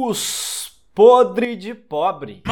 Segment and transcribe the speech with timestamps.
[0.00, 2.44] Os podre de pobre.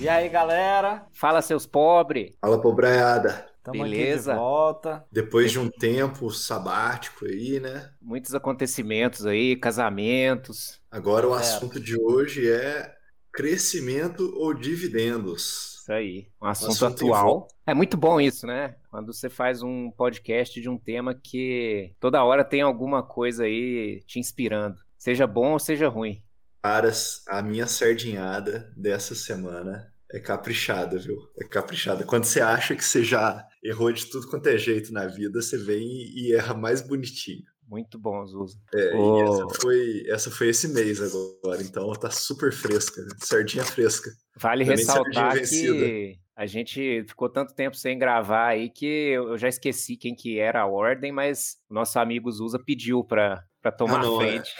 [0.00, 1.06] E aí, galera?
[1.12, 2.32] Fala, seus pobres.
[2.40, 3.46] Fala, pobraiada.
[3.62, 4.32] Tamo Beleza.
[4.32, 5.04] aqui de volta.
[5.12, 7.90] Depois de um tempo sabático aí, né?
[8.00, 10.80] Muitos acontecimentos aí, casamentos.
[10.90, 12.90] Agora o assunto de hoje é
[13.30, 15.73] crescimento ou dividendos.
[15.84, 17.48] Isso aí, um assunto, assunto atual.
[17.66, 18.74] É muito bom isso, né?
[18.90, 24.02] Quando você faz um podcast de um tema que toda hora tem alguma coisa aí
[24.06, 24.78] te inspirando.
[24.96, 26.22] Seja bom ou seja ruim.
[26.62, 31.18] Caras, a minha sardinhada dessa semana é caprichada, viu?
[31.38, 32.02] É caprichada.
[32.02, 35.58] Quando você acha que você já errou de tudo quanto é jeito na vida, você
[35.58, 37.44] vem e e erra mais bonitinho.
[37.66, 38.58] Muito bom, Zuza.
[38.74, 43.08] É, e essa foi, essa foi esse mês agora, então tá super fresca, né?
[43.22, 44.10] sardinha fresca.
[44.36, 45.86] Vale Também ressaltar vencida.
[45.86, 50.38] que a gente ficou tanto tempo sem gravar aí que eu já esqueci quem que
[50.38, 54.24] era a ordem, mas o nosso amigo Zuza pediu pra, pra tomar Ah, não, a
[54.24, 54.28] é.
[54.28, 54.54] frente.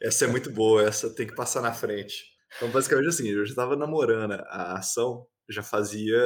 [0.00, 2.24] Essa é muito boa, essa tem que passar na frente.
[2.56, 6.18] Então, basicamente assim, eu já estava namorando a ação, já fazia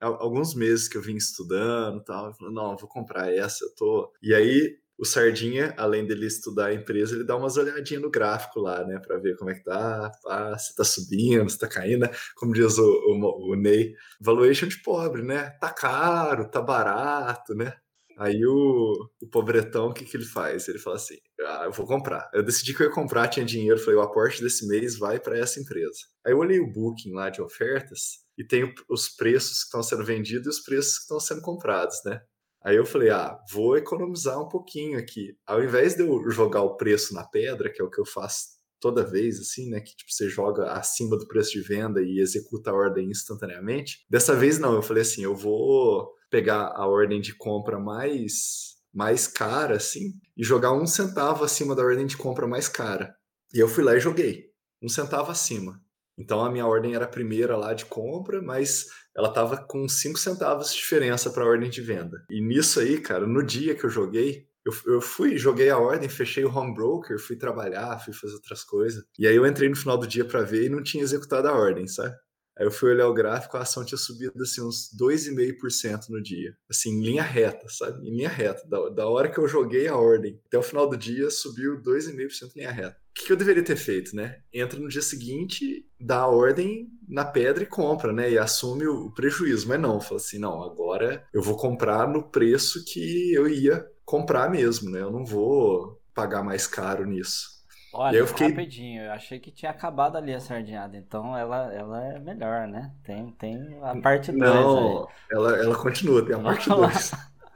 [0.00, 2.26] al- alguns meses que eu vim estudando e tal.
[2.26, 4.12] Eu falei, não, eu vou comprar essa, eu tô.
[4.22, 8.60] E aí, o Sardinha, além dele estudar a empresa, ele dá umas olhadinhas no gráfico
[8.60, 12.02] lá, né, pra ver como é que tá, pá, se tá subindo, se tá caindo,
[12.02, 12.10] né?
[12.36, 15.50] Como diz o, o, o Ney, valuation de pobre, né?
[15.60, 17.74] Tá caro, tá barato, né?
[18.16, 20.68] Aí o, o pobretão, o que, que ele faz?
[20.68, 22.30] Ele fala assim: ah, eu vou comprar.
[22.32, 25.36] Eu decidi que eu ia comprar, tinha dinheiro, falei: o aporte desse mês vai para
[25.36, 25.98] essa empresa.
[26.24, 30.04] Aí eu olhei o booking lá de ofertas e tem os preços que estão sendo
[30.04, 32.20] vendidos e os preços que estão sendo comprados, né?
[32.64, 35.36] Aí eu falei: ah, vou economizar um pouquinho aqui.
[35.46, 38.60] Ao invés de eu jogar o preço na pedra, que é o que eu faço
[38.80, 39.80] toda vez, assim, né?
[39.80, 44.04] Que tipo, você joga acima do preço de venda e executa a ordem instantaneamente.
[44.10, 49.26] Dessa vez não, eu falei assim: eu vou pegar a ordem de compra mais mais
[49.26, 53.14] cara, assim, e jogar um centavo acima da ordem de compra mais cara.
[53.54, 54.50] E eu fui lá e joguei,
[54.82, 55.80] um centavo acima.
[56.18, 58.86] Então a minha ordem era a primeira lá de compra, mas
[59.16, 62.24] ela tava com cinco centavos de diferença para a ordem de venda.
[62.30, 66.08] E nisso aí, cara, no dia que eu joguei, eu, eu fui, joguei a ordem,
[66.08, 69.02] fechei o home broker, fui trabalhar, fui fazer outras coisas.
[69.18, 71.52] E aí eu entrei no final do dia para ver e não tinha executado a
[71.52, 72.14] ordem, sabe?
[72.58, 76.54] Aí eu fui olhar o gráfico, a ação tinha subido assim uns 2,5% no dia.
[76.70, 78.06] Assim, em linha reta, sabe?
[78.06, 78.62] Em linha reta.
[78.68, 82.50] Da, da hora que eu joguei a ordem até o final do dia, subiu 2,5%
[82.54, 82.96] em linha reta.
[83.10, 84.40] O que, que eu deveria ter feito, né?
[84.52, 88.30] Entra no dia seguinte, dá a ordem na pedra e compra, né?
[88.30, 89.68] E assume o prejuízo.
[89.68, 94.50] Mas não, fala assim, não, agora eu vou comprar no preço que eu ia comprar
[94.50, 95.00] mesmo, né?
[95.00, 97.51] Eu não vou pagar mais caro nisso.
[97.94, 102.04] Olha, eu fiquei- rapidinho, eu achei que tinha acabado ali a sardinhada, então ela, ela
[102.04, 102.92] é melhor, né?
[103.04, 106.88] Tem, tem a parte 2 Não, ela, ela continua, tem a parte Vamos lá.
[106.88, 107.12] 2.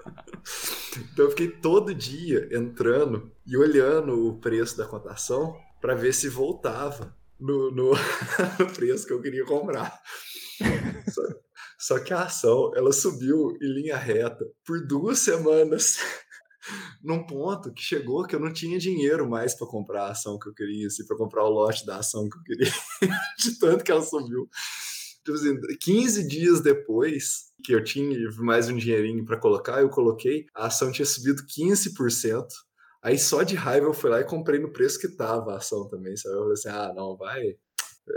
[1.13, 6.29] então eu fiquei todo dia entrando e olhando o preço da cotação para ver se
[6.29, 7.93] voltava no, no,
[8.59, 9.99] no preço que eu queria comprar.
[11.09, 11.23] Só,
[11.79, 15.99] só que a ação ela subiu em linha reta por duas semanas.
[17.03, 20.49] Num ponto que chegou que eu não tinha dinheiro mais para comprar a ação que
[20.49, 22.73] eu queria, assim, para comprar o lote da ação que eu queria,
[23.39, 24.49] de tanto que ela subiu.
[25.25, 30.47] Tipo assim, 15 dias depois que eu tinha mais um dinheirinho para colocar, eu coloquei,
[30.55, 32.47] a ação tinha subido 15%.
[33.03, 35.89] Aí só de raiva eu fui lá e comprei no preço que tava a ação
[35.89, 36.35] também, sabe?
[36.35, 37.57] Eu falei assim: ah, não, vai.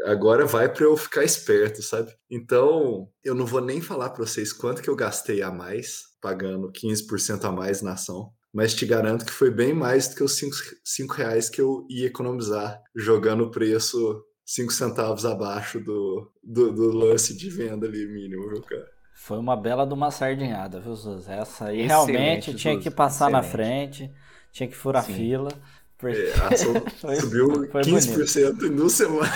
[0.06, 2.16] Agora vai para eu ficar esperto, sabe?
[2.30, 6.72] Então, eu não vou nem falar para vocês quanto que eu gastei a mais, pagando
[6.72, 8.32] 15% a mais na ação.
[8.54, 10.40] Mas te garanto que foi bem mais do que os
[10.84, 16.92] 5 reais que eu ia economizar jogando o preço 5 centavos abaixo do, do, do
[16.92, 18.88] lance de venda ali mínimo, viu, cara?
[19.14, 21.28] Foi uma bela de uma sardinhada, viu, Zuz?
[21.28, 23.98] Essa aí Excelente, realmente tinha Zuz, que passar na excelente.
[23.98, 24.14] frente,
[24.52, 25.14] tinha que furar Sim.
[25.14, 25.50] fila.
[25.98, 26.34] porque- É,
[27.02, 29.30] Foi- subiu foi 15% em duas semanas.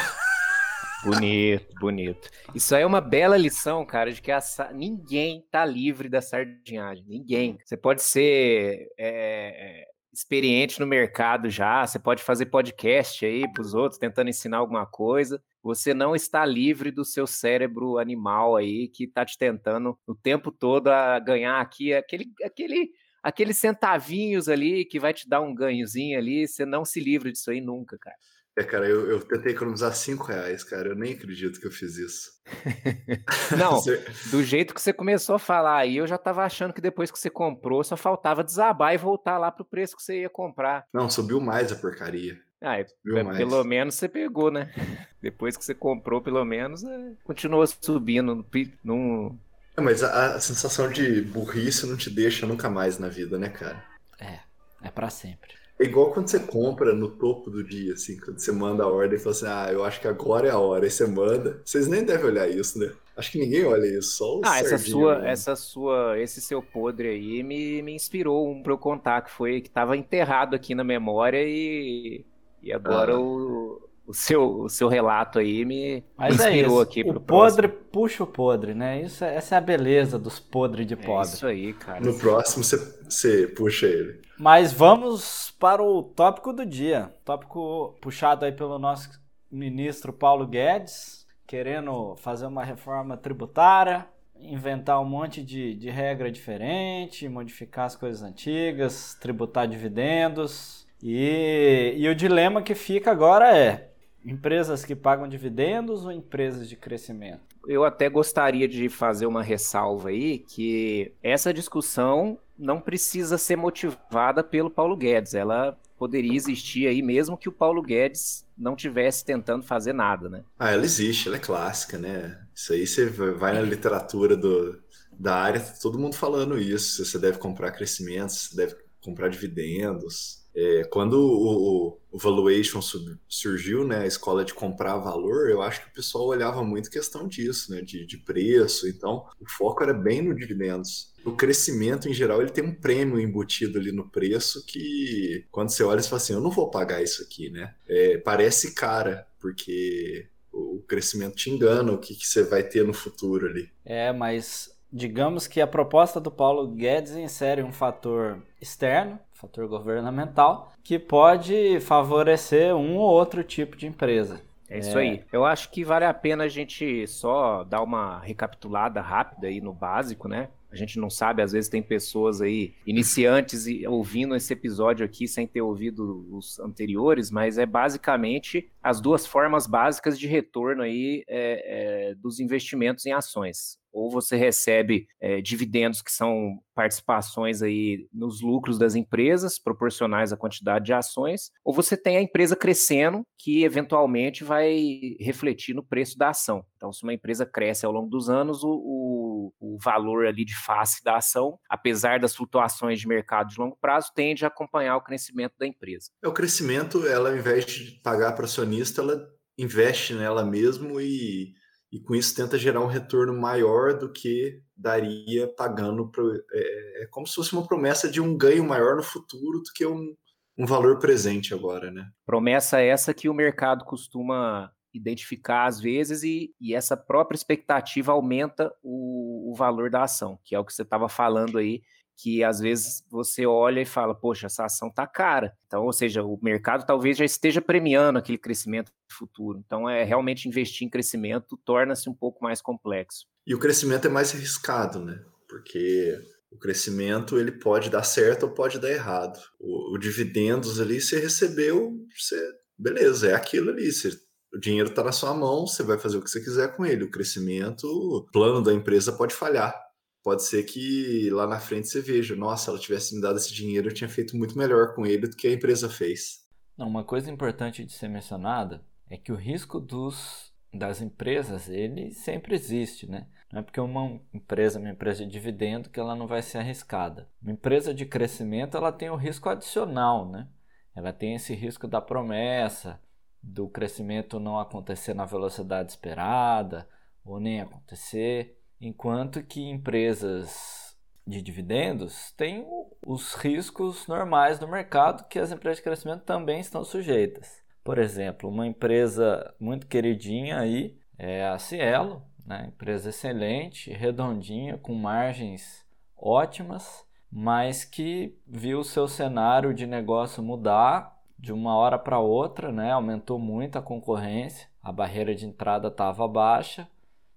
[1.03, 2.29] Bonito, bonito.
[2.55, 4.39] Isso aí é uma bela lição, cara, de que a
[4.73, 7.03] ninguém tá livre da sardinhagem.
[7.05, 7.57] Ninguém.
[7.65, 13.99] Você pode ser é, experiente no mercado já, você pode fazer podcast aí pros outros,
[13.99, 15.43] tentando ensinar alguma coisa.
[15.61, 20.51] Você não está livre do seu cérebro animal aí que tá te tentando o tempo
[20.51, 22.91] todo a ganhar aqui aquele, aquele,
[23.21, 26.47] aqueles centavinhos ali que vai te dar um ganhozinho ali.
[26.47, 28.15] Você não se livra disso aí nunca, cara.
[28.55, 30.89] É, cara, eu, eu tentei economizar 5 reais, cara.
[30.89, 32.31] Eu nem acredito que eu fiz isso.
[33.57, 36.81] Não, Você- Do jeito que você começou a falar aí, eu já tava achando que
[36.81, 40.29] depois que você comprou, só faltava desabar e voltar lá pro preço que você ia
[40.29, 40.85] comprar.
[40.93, 42.37] Não, subiu mais a porcaria.
[42.61, 43.37] Ah, é- Viu é, mais.
[43.37, 44.71] pelo menos você pegou, né?
[45.21, 48.45] Depois que você comprou, pelo menos, é, continuou subindo.
[48.83, 49.39] Não,
[49.75, 53.49] É, mas a, a sensação de burrice não te deixa nunca mais na vida, né,
[53.49, 53.83] cara?
[54.19, 54.39] É,
[54.83, 55.55] é pra sempre.
[55.79, 59.17] É igual quando você compra no topo do dia, assim, quando você manda a ordem
[59.17, 61.61] e fala assim, ah, eu acho que agora é a hora, aí você manda.
[61.65, 62.91] Vocês nem devem olhar isso, né?
[63.17, 65.31] Acho que ninguém olha isso, só o Ah, essa sua, né?
[65.31, 69.61] essa sua, esse seu podre aí me, me inspirou um pra eu contar que foi
[69.61, 72.23] que tava enterrado aqui na memória e,
[72.61, 73.19] e agora Ah.
[73.19, 76.81] o, o seu, o seu relato aí me, Mas é inspirou isso.
[76.81, 77.89] aqui o pro podre próximo.
[77.91, 79.01] puxa o podre, né?
[79.03, 81.27] Isso, é- essa é a beleza dos podres de É pobre.
[81.27, 81.99] isso aí, cara.
[82.01, 82.77] No próximo você,
[83.07, 84.21] você puxa ele.
[84.43, 87.09] Mas vamos para o tópico do dia.
[87.23, 89.09] Tópico puxado aí pelo nosso
[89.49, 94.05] ministro Paulo Guedes, querendo fazer uma reforma tributária,
[94.37, 100.85] inventar um monte de, de regra diferente, modificar as coisas antigas, tributar dividendos.
[101.01, 103.91] E, e o dilema que fica agora é:
[104.25, 107.55] empresas que pagam dividendos ou empresas de crescimento?
[107.65, 114.43] Eu até gostaria de fazer uma ressalva aí que essa discussão não precisa ser motivada
[114.43, 115.33] pelo Paulo Guedes.
[115.33, 120.43] Ela poderia existir aí mesmo que o Paulo Guedes não tivesse tentando fazer nada, né?
[120.59, 122.39] Ah, ela existe, ela é clássica, né?
[122.53, 124.79] Isso aí você vai na literatura do,
[125.11, 127.03] da área, tá todo mundo falando isso.
[127.05, 130.42] Você deve comprar crescimentos, você deve comprar dividendos.
[130.55, 135.81] É, quando o, o- valuation sub- surgiu, né, a escola de comprar valor, eu acho
[135.81, 138.87] que o pessoal olhava muito questão disso, né, de, de preço.
[138.87, 141.11] Então, o foco era bem no dividendos.
[141.25, 145.83] O crescimento, em geral, ele tem um prêmio embutido ali no preço que, quando você
[145.83, 147.73] olha, você fala assim, eu não vou pagar isso aqui, né?
[147.87, 152.93] É, parece cara, porque o crescimento te engana o que, que você vai ter no
[152.93, 153.69] futuro ali.
[153.83, 160.71] É, mas digamos que a proposta do Paulo Guedes insere um fator externo, fator governamental,
[160.81, 164.41] que pode favorecer um ou outro tipo de empresa.
[164.69, 165.23] É isso aí.
[165.31, 169.73] Eu acho que vale a pena a gente só dar uma recapitulada rápida aí no
[169.73, 170.49] básico, né?
[170.71, 175.27] A gente não sabe, às vezes tem pessoas aí, iniciantes, e ouvindo esse episódio aqui
[175.27, 181.23] sem ter ouvido os anteriores, mas é basicamente as duas formas básicas de retorno aí
[181.27, 183.77] é, é, dos investimentos em ações.
[183.93, 190.37] Ou você recebe é, dividendos que são participações aí nos lucros das empresas, proporcionais à
[190.37, 196.17] quantidade de ações, ou você tem a empresa crescendo, que eventualmente vai refletir no preço
[196.17, 196.65] da ação.
[196.75, 200.55] Então, se uma empresa cresce ao longo dos anos, o, o, o valor ali de
[200.55, 205.03] face da ação, apesar das flutuações de mercado de longo prazo, tende a acompanhar o
[205.03, 206.09] crescimento da empresa.
[206.21, 211.53] É o crescimento, ela ao invés de pagar para acionista, ela investe nela mesmo e,
[211.93, 216.09] e com isso tenta gerar um retorno maior do que daria pagando.
[216.09, 219.71] Pro, é, é como se fosse uma promessa de um ganho maior no futuro do
[219.75, 220.15] que um,
[220.57, 222.09] um valor presente agora, né?
[222.25, 228.73] Promessa essa que o mercado costuma identificar às vezes e, e essa própria expectativa aumenta
[228.81, 231.83] o, o valor da ação, que é o que você estava falando aí,
[232.17, 235.53] que às vezes você olha e fala, poxa, essa ação tá cara.
[235.65, 239.61] Então, ou seja, o mercado talvez já esteja premiando aquele crescimento futuro.
[239.65, 243.25] Então, é realmente investir em crescimento torna-se um pouco mais complexo.
[243.45, 245.23] E o crescimento é mais arriscado, né?
[245.47, 246.17] Porque
[246.51, 249.39] o crescimento ele pode dar certo ou pode dar errado.
[249.59, 252.35] O, o dividendos ali você recebeu, você
[252.77, 254.11] beleza, é aquilo ali, você
[254.53, 257.03] o dinheiro está na sua mão, você vai fazer o que você quiser com ele.
[257.03, 259.75] O crescimento, o plano da empresa pode falhar.
[260.23, 263.89] Pode ser que lá na frente você veja, nossa, ela tivesse me dado esse dinheiro,
[263.89, 266.43] eu tinha feito muito melhor com ele do que a empresa fez.
[266.77, 272.55] Uma coisa importante de ser mencionada é que o risco dos, das empresas, ele sempre
[272.55, 273.27] existe, né?
[273.51, 277.29] Não é porque uma empresa, uma empresa de dividendo, que ela não vai ser arriscada.
[277.41, 280.47] Uma empresa de crescimento, ela tem o risco adicional, né?
[280.95, 282.99] Ela tem esse risco da promessa,
[283.41, 286.87] do crescimento não acontecer na velocidade esperada,
[287.23, 288.57] ou nem acontecer.
[288.85, 292.67] Enquanto que empresas de dividendos têm
[293.05, 297.63] os riscos normais do mercado que as empresas de crescimento também estão sujeitas.
[297.81, 302.65] Por exemplo, uma empresa muito queridinha aí é a Cielo, né?
[302.67, 305.85] empresa excelente, redondinha, com margens
[306.17, 312.69] ótimas, mas que viu o seu cenário de negócio mudar de uma hora para outra,
[312.69, 312.91] né?
[312.91, 316.85] aumentou muito a concorrência, a barreira de entrada estava baixa,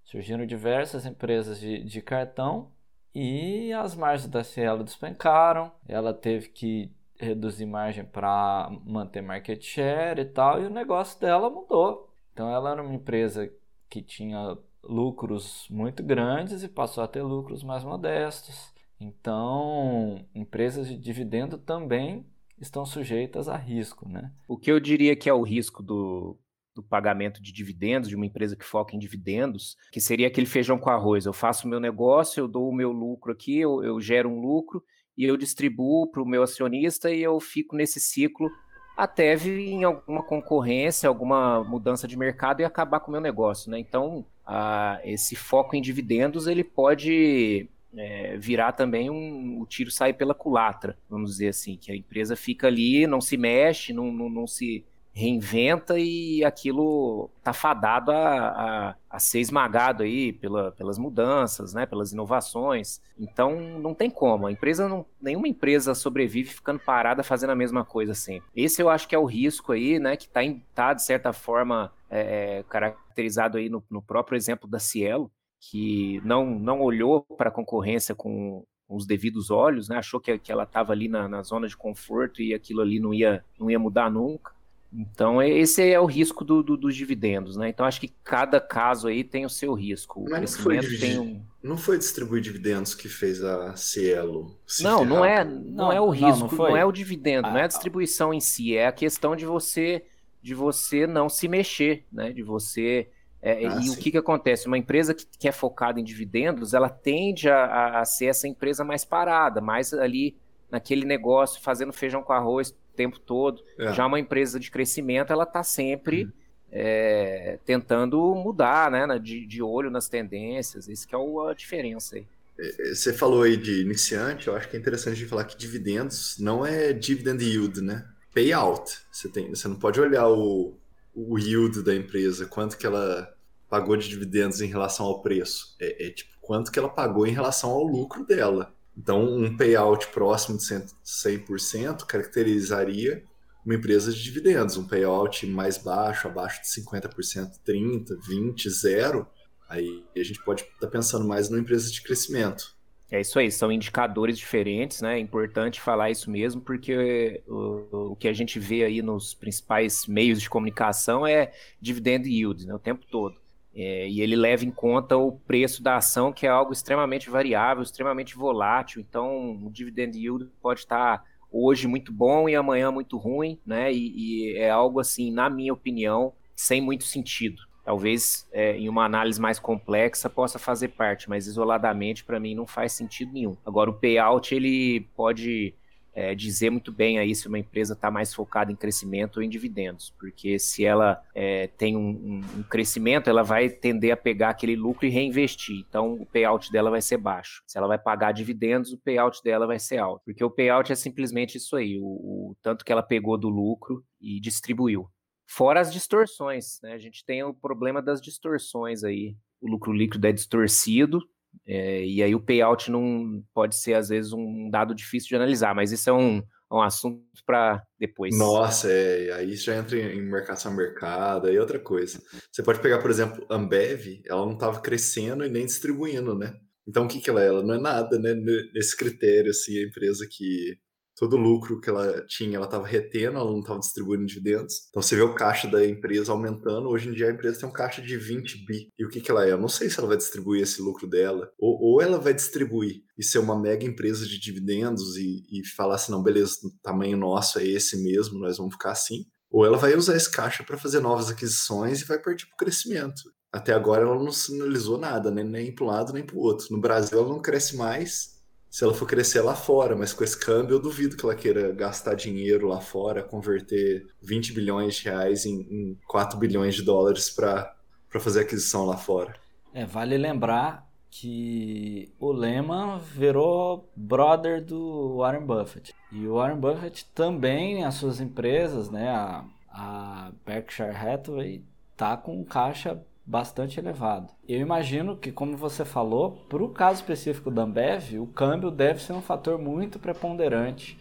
[0.06, 2.70] surgiram diversas empresas de, de cartão
[3.14, 5.70] e as margens da Cielo despencaram.
[5.86, 11.50] Ela teve que reduzir margem para manter market share e tal, e o negócio dela
[11.50, 12.10] mudou.
[12.32, 13.50] Então ela era uma empresa
[13.88, 18.72] que tinha lucros muito grandes e passou a ter lucros mais modestos.
[19.00, 22.24] Então, empresas de dividendo também
[22.58, 24.32] estão sujeitas a risco, né?
[24.48, 26.38] O que eu diria que é o risco do,
[26.76, 30.78] do pagamento de dividendos, de uma empresa que foca em dividendos, que seria aquele feijão
[30.78, 31.24] com arroz.
[31.24, 34.38] Eu faço o meu negócio, eu dou o meu lucro aqui, eu, eu gero um
[34.38, 34.84] lucro
[35.16, 38.50] e eu distribuo para o meu acionista e eu fico nesse ciclo
[38.94, 43.70] até vir em alguma concorrência, alguma mudança de mercado e acabar com o meu negócio,
[43.70, 43.78] né?
[43.78, 50.12] Então, a, esse foco em dividendos, ele pode é, virar também um, o tiro sair
[50.12, 54.28] pela culatra, vamos dizer assim, que a empresa fica ali, não se mexe, não, não,
[54.28, 54.84] não se
[55.16, 61.86] reinventa e aquilo tá fadado a, a, a ser esmagado aí pela, pelas mudanças, né,
[61.86, 63.00] pelas inovações.
[63.18, 64.46] Então não tem como.
[64.46, 68.46] A empresa não, nenhuma empresa sobrevive ficando parada fazendo a mesma coisa sempre.
[68.54, 70.42] Esse eu acho que é o risco aí, né, que está
[70.74, 76.20] tá de certa forma é, é, caracterizado aí no, no próprio exemplo da Cielo, que
[76.26, 79.96] não, não olhou para a concorrência com, os devidos olhos, né?
[79.96, 83.12] achou que, que ela estava ali na, na, zona de conforto e aquilo ali não
[83.12, 84.54] ia, não ia mudar nunca.
[84.92, 87.68] Então, esse é o risco do, do, dos dividendos, né?
[87.68, 90.20] Então, acho que cada caso aí tem o seu risco.
[90.20, 91.42] O Mas não foi, tem um...
[91.62, 96.00] não foi distribuir dividendos que fez a Cielo se Não, não é, não, não, é
[96.00, 98.76] o risco, não, não, não, é o dividendo, ah, não é a distribuição em si,
[98.76, 100.04] é a questão de você
[100.42, 102.32] de você não se mexer, né?
[102.32, 103.10] De você...
[103.42, 103.90] É, ah, e sim.
[103.90, 104.68] o que, que acontece?
[104.68, 108.46] Uma empresa que, que é focada em dividendos, ela tende a, a, a ser essa
[108.46, 110.36] empresa mais parada, mais ali
[110.70, 113.62] naquele negócio, fazendo feijão com arroz tempo todo.
[113.78, 113.92] É.
[113.92, 116.32] Já uma empresa de crescimento, ela está sempre uhum.
[116.72, 119.06] é, tentando mudar, né?
[119.18, 120.88] De, de olho nas tendências.
[120.88, 122.26] Isso que é a diferença aí.
[122.58, 125.56] É, é, você falou aí de iniciante, eu acho que é interessante de falar que
[125.56, 128.06] dividendos não é dividend yield, né?
[128.34, 128.98] Payout.
[129.10, 130.74] Você, tem, você não pode olhar o,
[131.14, 133.32] o yield da empresa, quanto que ela
[133.68, 135.76] pagou de dividendos em relação ao preço.
[135.80, 138.72] É, é tipo quanto que ela pagou em relação ao lucro dela.
[138.96, 143.22] Então, um payout próximo de 100% caracterizaria
[143.66, 144.76] uma empresa de dividendos.
[144.76, 149.26] Um payout mais baixo, abaixo de 50%, 30%, 20%, zero,
[149.68, 152.76] aí a gente pode estar tá pensando mais numa empresa de crescimento.
[153.10, 155.16] É isso aí, são indicadores diferentes, né?
[155.16, 160.06] É importante falar isso mesmo, porque o, o que a gente vê aí nos principais
[160.06, 162.74] meios de comunicação é dividend yield, né?
[162.74, 163.36] O tempo todo.
[163.78, 167.82] É, e ele leva em conta o preço da ação, que é algo extremamente variável,
[167.82, 169.02] extremamente volátil.
[169.02, 173.92] Então, o dividend yield pode estar hoje muito bom e amanhã muito ruim, né?
[173.92, 177.62] E, e é algo assim, na minha opinião, sem muito sentido.
[177.84, 182.66] Talvez é, em uma análise mais complexa possa fazer parte, mas isoladamente para mim não
[182.66, 183.56] faz sentido nenhum.
[183.64, 185.72] Agora o payout ele pode
[186.16, 189.50] é, dizer muito bem aí se uma empresa está mais focada em crescimento ou em
[189.50, 194.74] dividendos, porque se ela é, tem um, um, crescimento, ela vai tender a pegar aquele
[194.74, 195.84] lucro e reinvestir.
[195.86, 197.62] Então, o payout dela vai ser baixo.
[197.66, 200.94] Se ela vai pagar dividendos, o payout dela vai ser alto, porque o payout é
[200.94, 205.10] simplesmente isso aí, o, o tanto que ela pegou do lucro e distribuiu.
[205.46, 206.94] Fora as distorções, né?
[206.94, 209.36] A gente tem o problema das distorções aí.
[209.60, 211.20] O lucro líquido é distorcido,
[211.66, 215.74] é, e aí o payout não pode ser, às vezes, um dado difícil de analisar,
[215.74, 218.36] mas isso é um, um assunto para depois.
[218.36, 222.20] Nossa, é, aí já entra em marcação mercado e outra coisa.
[222.50, 226.54] Você pode pegar, por exemplo, Ambev, ela não estava crescendo e nem distribuindo, né?
[226.88, 227.48] Então o que, que ela é?
[227.48, 228.34] Ela não é nada, né?
[228.74, 230.76] Nesse critério, assim, a empresa que
[231.16, 234.86] todo o lucro que ela tinha, ela estava retendo, ela não estava distribuindo dividendos.
[234.90, 236.88] Então você vê o caixa da empresa aumentando.
[236.88, 238.88] Hoje em dia a empresa tem um caixa de 20 bi.
[238.98, 239.52] E o que, que ela é?
[239.52, 243.02] Eu não sei se ela vai distribuir esse lucro dela, ou, ou ela vai distribuir
[243.18, 247.16] e ser uma mega empresa de dividendos e, e falar assim: não, beleza, o tamanho
[247.16, 249.24] nosso é esse mesmo, nós vamos ficar assim.
[249.50, 252.58] Ou ela vai usar esse caixa para fazer novas aquisições e vai partir para o
[252.58, 253.22] crescimento.
[253.52, 255.42] Até agora ela não sinalizou nada, né?
[255.42, 256.66] nem para um lado nem para o outro.
[256.70, 258.35] No Brasil ela não cresce mais
[258.76, 261.72] se ela for crescer lá fora, mas com esse câmbio eu duvido que ela queira
[261.72, 267.30] gastar dinheiro lá fora, converter 20 bilhões de reais em, em 4 bilhões de dólares
[267.30, 267.74] para
[268.20, 269.34] fazer aquisição lá fora.
[269.72, 275.94] É, vale lembrar que o Lehman virou brother do Warren Buffett.
[276.12, 281.64] E o Warren Buffett também, as suas empresas, né, a, a Berkshire Hathaway,
[281.96, 284.32] tá com caixa bastante elevado.
[284.48, 289.02] Eu imagino que, como você falou, para o caso específico da Ambev, o câmbio deve
[289.02, 290.98] ser um fator muito preponderante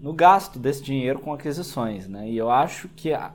[0.00, 2.28] no gasto desse dinheiro com aquisições, né?
[2.28, 3.32] E eu acho que a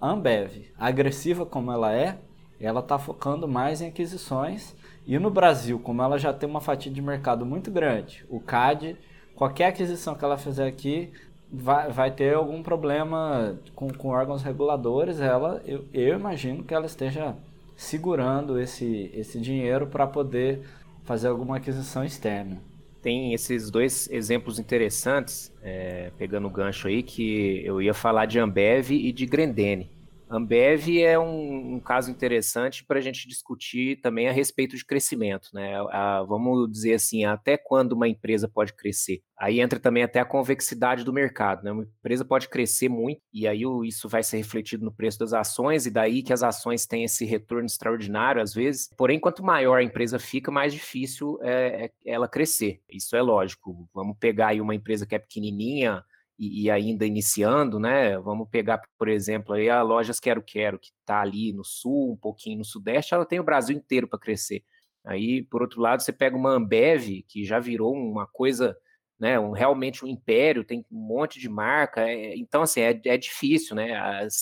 [0.00, 2.18] Ambev, agressiva como ela é,
[2.60, 4.74] ela está focando mais em aquisições.
[5.06, 8.96] E no Brasil, como ela já tem uma fatia de mercado muito grande, o CAD,
[9.34, 11.12] qualquer aquisição que ela fizer aqui
[11.52, 15.20] vai, vai ter algum problema com, com órgãos reguladores.
[15.20, 17.36] Ela, eu, eu imagino que ela esteja
[17.76, 20.60] segurando esse, esse dinheiro para poder
[21.04, 22.60] fazer alguma aquisição externa.
[23.02, 28.38] Tem esses dois exemplos interessantes, é, pegando o gancho aí, que eu ia falar de
[28.38, 29.90] Ambev e de Grendene.
[30.28, 35.50] Ambev é um, um caso interessante para a gente discutir também a respeito de crescimento,
[35.52, 35.76] né?
[35.90, 39.22] A, vamos dizer assim, até quando uma empresa pode crescer?
[39.36, 41.72] Aí entra também até a convexidade do mercado, né?
[41.72, 45.86] Uma empresa pode crescer muito e aí isso vai ser refletido no preço das ações
[45.86, 48.90] e daí que as ações têm esse retorno extraordinário às vezes.
[48.96, 52.80] Porém, quanto maior a empresa fica, mais difícil é, é ela crescer.
[52.90, 53.88] Isso é lógico.
[53.92, 56.02] Vamos pegar aí uma empresa que é pequenininha,
[56.38, 58.18] e, e, ainda iniciando, né?
[58.18, 62.16] Vamos pegar, por exemplo, aí a Lojas Quero Quero, que está ali no sul, um
[62.16, 64.64] pouquinho no sudeste, ela tem o Brasil inteiro para crescer.
[65.04, 68.76] Aí, por outro lado, você pega uma Ambev, que já virou uma coisa,
[69.18, 69.38] né?
[69.38, 72.00] Um, realmente um império, tem um monte de marca.
[72.08, 73.92] É, então, assim, é, é difícil, né?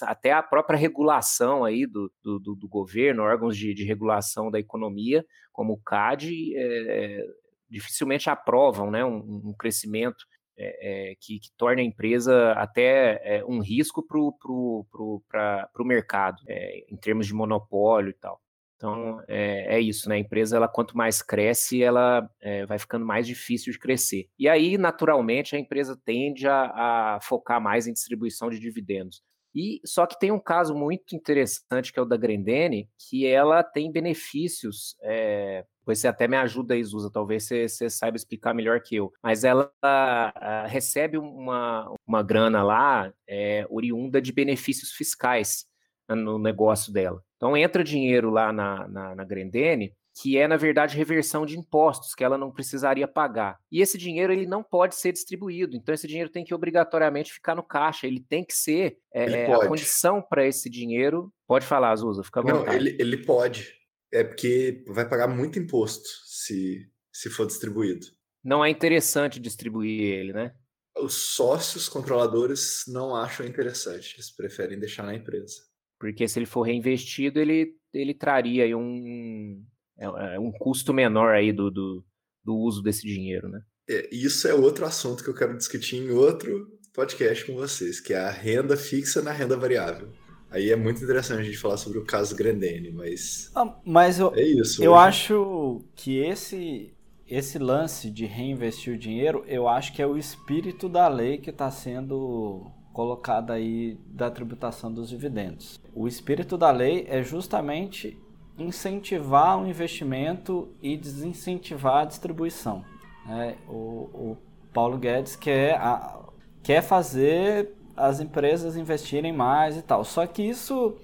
[0.03, 5.25] até a própria regulação aí do, do, do governo, órgãos de, de, regulação da economia,
[5.53, 7.27] como o CAD, é,
[7.69, 10.25] dificilmente aprovam né, um, um crescimento
[10.57, 16.85] é, é, que, que, torne a empresa até é, um risco para o mercado, é,
[16.89, 18.41] em termos de monopólio e tal.
[18.83, 20.17] Então, é, é, isso, né?
[20.17, 24.29] A empresa, ela, quanto mais cresce, ela é, vai ficando mais difícil de crescer.
[24.37, 29.23] E aí, naturalmente, a empresa tende a, a focar mais em distribuição de dividendos.
[29.55, 33.63] E só que tem um caso muito interessante que é o da Grendene, que ela
[33.63, 34.97] tem benefícios.
[35.03, 39.13] É, você até me ajuda aí, Zusa, talvez você, você saiba explicar melhor que eu.
[39.23, 45.67] Mas ela a, recebe uma, uma grana lá é, oriunda de benefícios fiscais
[46.09, 47.23] no negócio dela.
[47.37, 52.15] Então entra dinheiro lá na, na, na Grendene que é na verdade reversão de impostos
[52.15, 53.59] que ela não precisaria pagar.
[53.71, 57.55] E esse dinheiro ele não pode ser distribuído, então esse dinheiro tem que obrigatoriamente ficar
[57.55, 61.33] no caixa, ele tem que ser é, é a condição para esse dinheiro.
[61.47, 62.67] Pode falar, Azusa, fica à vontade.
[62.67, 63.75] Não, ele, ele pode.
[64.13, 68.07] É porque vai pagar muito imposto se, se for distribuído.
[68.45, 70.55] Não é interessante distribuir ele, né?
[70.99, 75.55] Os sócios controladores não acham interessante, eles preferem deixar na empresa.
[75.99, 79.65] Porque se ele for reinvestido, ele, ele traria um,
[79.99, 82.05] é, é um custo menor aí do, do,
[82.45, 83.61] do uso desse dinheiro, né?
[83.89, 88.13] É, isso é outro assunto que eu quero discutir em outro podcast com vocês, que
[88.13, 90.09] é a renda fixa na renda variável.
[90.51, 93.51] Aí é muito interessante a gente falar sobre o caso Grandene, mas.
[93.55, 94.85] Ah, mas eu, é isso.
[94.85, 95.01] Eu hoje.
[95.01, 96.93] acho que esse,
[97.27, 101.49] esse lance de reinvestir o dinheiro, eu acho que é o espírito da lei que
[101.49, 105.81] está sendo colocada aí da tributação dos dividendos.
[105.95, 108.19] O espírito da lei é justamente
[108.63, 112.85] incentivar o investimento e desincentivar a distribuição.
[113.29, 114.37] É, o, o,
[114.73, 116.19] Paulo Guedes quer, a,
[116.63, 120.05] quer fazer as empresas investirem mais e tal.
[120.05, 120.97] Só que isso,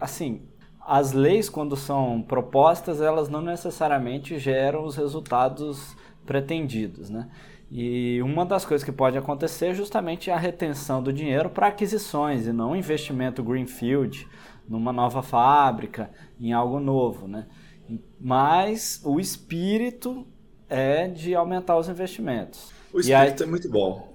[0.00, 0.42] assim,
[0.80, 7.28] as leis quando são propostas, elas não necessariamente geram os resultados pretendidos, né?
[7.70, 12.46] E uma das coisas que pode acontecer é justamente a retenção do dinheiro para aquisições
[12.46, 14.28] e não investimento greenfield
[14.68, 17.46] numa nova fábrica, em algo novo, né?
[18.20, 20.26] Mas o espírito
[20.68, 22.72] é de aumentar os investimentos.
[22.92, 24.12] O espírito aí, é muito bom.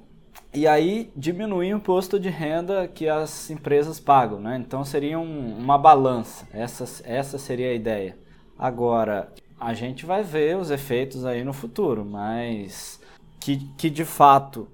[0.54, 4.58] E aí diminuir o imposto de renda que as empresas pagam, né?
[4.58, 6.48] Então seria um, uma balança.
[6.52, 8.18] Essa, essa seria a ideia.
[8.60, 13.00] Agora, a gente vai ver os efeitos aí no futuro, mas
[13.40, 14.68] que, que de fato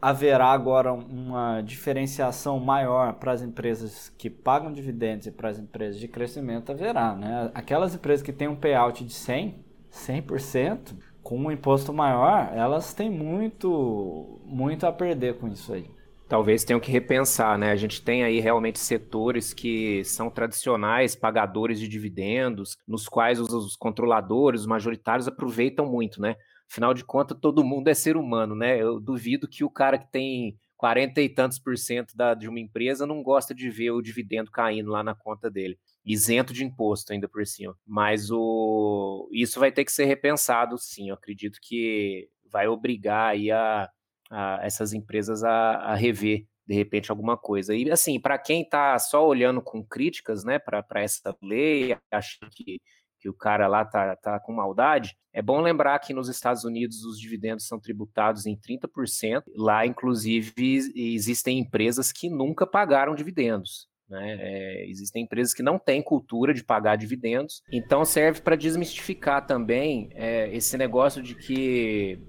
[0.00, 6.00] haverá agora uma diferenciação maior para as empresas que pagam dividendos e para as empresas
[6.00, 7.14] de crescimento, haverá.
[7.14, 7.50] Né?
[7.54, 9.54] Aquelas empresas que têm um payout de 100%,
[9.92, 15.90] 100%, com um imposto maior, elas têm muito, muito a perder com isso aí.
[16.28, 17.70] Talvez tenham que repensar, né?
[17.70, 23.76] A gente tem aí realmente setores que são tradicionais pagadores de dividendos, nos quais os,
[23.76, 26.34] controladores, os majoritários aproveitam muito, né?
[26.74, 28.82] Afinal de contas, todo mundo é ser humano, né?
[28.82, 32.58] Eu duvido que o cara que tem 40 e tantos por cento da, de uma
[32.58, 35.78] empresa não gosta de ver o dividendo caindo lá na conta dele.
[36.04, 37.78] Isento de imposto ainda por cima.
[37.86, 41.10] Mas o, isso vai ter que ser repensado, sim.
[41.10, 43.88] Eu acredito que vai obrigar aí a,
[44.28, 47.72] a essas empresas a, a rever de repente alguma coisa.
[47.72, 52.80] E assim, para quem está só olhando com críticas, né, para essa lei, achando que
[53.24, 57.04] que o cara lá tá, tá com maldade, é bom lembrar que nos Estados Unidos
[57.04, 59.44] os dividendos são tributados em 30%.
[59.56, 60.52] Lá, inclusive,
[60.94, 63.88] existem empresas que nunca pagaram dividendos.
[64.06, 64.36] Né?
[64.38, 67.62] É, existem empresas que não têm cultura de pagar dividendos.
[67.72, 72.20] Então, serve para desmistificar também é, esse negócio de que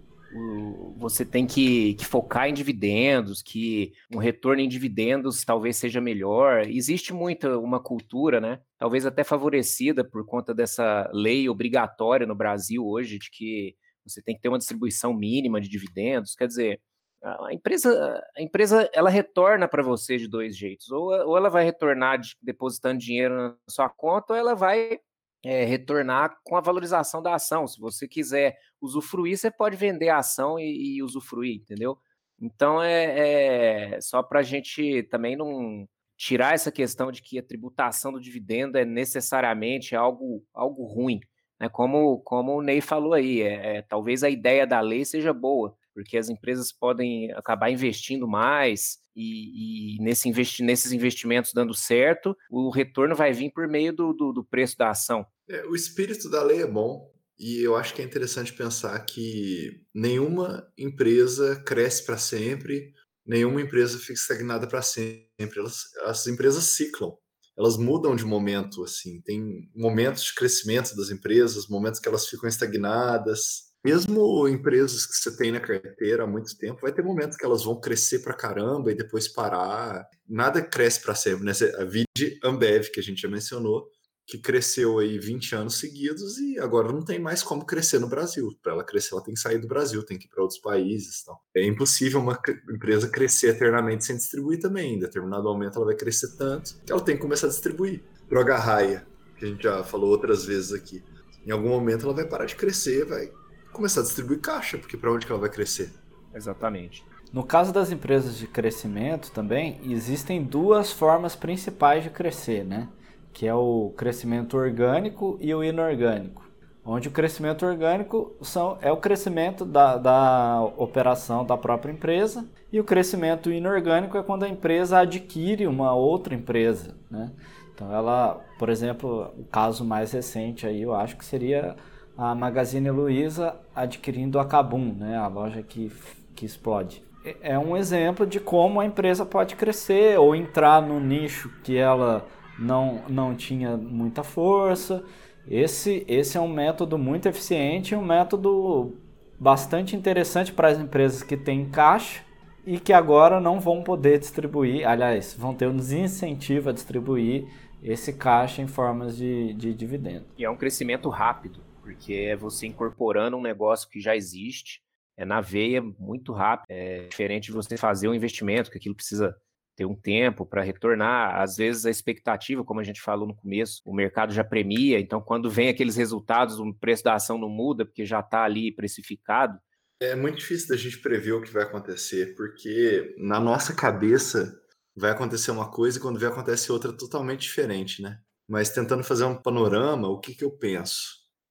[0.98, 6.68] você tem que, que, focar em dividendos, que um retorno em dividendos talvez seja melhor.
[6.68, 8.60] Existe muita uma cultura, né?
[8.78, 14.36] Talvez até favorecida por conta dessa lei obrigatória no Brasil hoje de que você tem
[14.36, 16.36] que ter uma distribuição mínima de dividendos.
[16.36, 16.82] Quer dizer,
[17.24, 20.92] A empresa, a empresa ela retorna para você de dois jeitos.
[20.92, 25.00] Ou, ou ela vai retornar de, depositando dinheiro na sua conta, ou ela vai
[25.46, 27.68] é, retornar com a valorização da ação.
[27.68, 31.98] Se você quiser usufruir, você pode vender a ação e, e usufruir, entendeu?
[32.42, 37.44] Então é, é só para a gente também não tirar essa questão de que a
[37.44, 41.20] tributação do dividendo é necessariamente algo, algo ruim.
[41.60, 41.70] Né?
[41.70, 45.76] Como, como o Ney falou aí, é, é, talvez a ideia da lei seja boa,
[45.94, 52.36] porque as empresas podem acabar investindo mais e, e nesse investi nesses investimentos dando certo,
[52.50, 55.26] o retorno vai vir por meio do, do, do preço da ação.
[55.48, 59.82] É, o espírito da lei é bom, e eu acho que é interessante pensar que
[59.94, 62.94] nenhuma empresa cresce para sempre,
[63.26, 65.58] nenhuma empresa fica estagnada para sempre.
[65.58, 67.18] Elas, as empresas ciclam,
[67.58, 69.22] elas mudam de momento, assim.
[69.22, 73.66] Tem momentos de crescimento das empresas, momentos que elas ficam estagnadas.
[73.84, 77.64] Mesmo empresas que você tem na carteira há muito tempo, vai ter momentos que elas
[77.64, 80.08] vão crescer para caramba e depois parar.
[80.28, 81.52] Nada cresce para sempre, né?
[81.78, 83.88] A Vide Ambev, que a gente já mencionou,
[84.28, 88.58] que cresceu aí 20 anos seguidos e agora não tem mais como crescer no Brasil.
[88.62, 91.22] Para ela crescer, ela tem que sair do Brasil, tem que ir para outros países.
[91.22, 91.38] Então.
[91.56, 92.40] É impossível uma
[92.74, 94.96] empresa crescer eternamente sem distribuir também.
[94.96, 98.04] Em determinado momento ela vai crescer tanto que ela tem que começar a distribuir.
[98.28, 99.06] Droga raia,
[99.38, 101.04] que a gente já falou outras vezes aqui.
[101.46, 103.32] Em algum momento ela vai parar de crescer, vai
[103.72, 105.92] começar a distribuir caixa, porque para onde que ela vai crescer?
[106.34, 107.06] Exatamente.
[107.32, 112.90] No caso das empresas de crescimento também, existem duas formas principais de crescer, né?
[113.36, 116.42] Que é o crescimento orgânico e o inorgânico.
[116.86, 122.80] Onde o crescimento orgânico são, é o crescimento da, da operação da própria empresa e
[122.80, 126.96] o crescimento inorgânico é quando a empresa adquire uma outra empresa.
[127.12, 127.30] Né?
[127.74, 131.76] Então ela, por exemplo, o caso mais recente aí eu acho que seria
[132.18, 135.18] a Magazine Luiza adquirindo a Kabum, né?
[135.18, 135.92] a loja que,
[136.34, 137.04] que explode.
[137.42, 142.26] É um exemplo de como a empresa pode crescer ou entrar no nicho que ela
[142.58, 145.04] não, não tinha muita força.
[145.48, 148.98] Esse, esse é um método muito eficiente e um método
[149.40, 152.24] bastante interessante para as empresas que têm caixa
[152.66, 157.46] e que agora não vão poder distribuir, aliás, vão ter um desincentivo a distribuir
[157.84, 160.26] esse caixa em formas de, de dividendo.
[160.36, 164.82] E é um crescimento rápido, porque é você incorporando um negócio que já existe,
[165.16, 169.36] é na veia muito rápido, é diferente de você fazer um investimento, que aquilo precisa
[169.76, 171.42] ter um tempo para retornar.
[171.42, 175.22] Às vezes a expectativa, como a gente falou no começo, o mercado já premia, então
[175.22, 179.60] quando vem aqueles resultados, o preço da ação não muda porque já está ali precificado.
[180.00, 184.54] É muito difícil da gente prever o que vai acontecer, porque na nossa cabeça
[184.96, 188.20] vai acontecer uma coisa e quando vem acontece outra totalmente diferente, né?
[188.48, 191.00] Mas tentando fazer um panorama, o que, que eu penso?